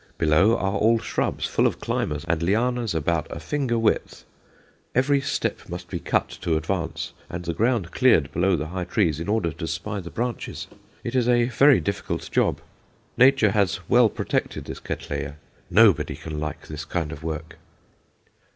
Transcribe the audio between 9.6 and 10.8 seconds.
spy the branches.